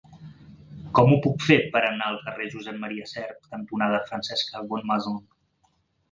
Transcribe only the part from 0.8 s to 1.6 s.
Com ho puc fer